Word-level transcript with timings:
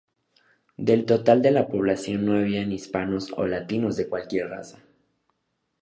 Del 0.77 1.05
total 1.05 1.43
de 1.43 1.51
la 1.51 1.67
población 1.67 2.25
no 2.25 2.33
habían 2.33 2.71
hispanos 2.71 3.31
o 3.37 3.45
latinos 3.45 3.97
de 3.97 4.09
cualquier 4.09 4.47
raza. 4.49 4.79